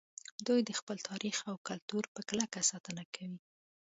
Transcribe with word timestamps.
دوی 0.47 0.59
د 0.65 0.71
خپل 0.79 0.97
تاریخ 1.09 1.37
او 1.51 1.55
کلتور 1.67 2.03
په 2.13 2.21
کلکه 2.29 2.59
ساتنه 2.71 3.03
کوي 3.15 3.39